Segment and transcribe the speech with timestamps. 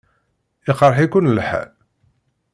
[0.71, 1.69] Iqṛeḥ-iken lḥal?